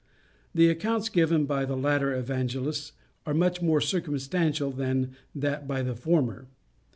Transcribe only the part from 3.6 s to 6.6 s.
more circumstantial than that by the former.